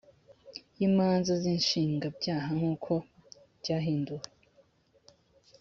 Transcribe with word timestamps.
y 0.77 0.81
imanza 0.87 1.31
z 1.41 1.43
inshinjabyaha 1.53 2.49
nk 2.57 2.63
uko 2.73 2.93
ryahinduwe 3.59 4.27